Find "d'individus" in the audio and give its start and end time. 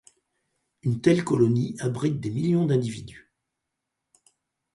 2.65-3.31